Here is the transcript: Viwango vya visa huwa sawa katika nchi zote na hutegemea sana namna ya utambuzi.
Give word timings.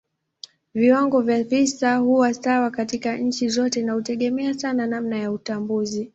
Viwango 0.73 1.21
vya 1.21 1.43
visa 1.43 1.95
huwa 1.97 2.33
sawa 2.33 2.71
katika 2.71 3.17
nchi 3.17 3.49
zote 3.49 3.81
na 3.83 3.93
hutegemea 3.93 4.53
sana 4.53 4.87
namna 4.87 5.17
ya 5.17 5.31
utambuzi. 5.31 6.09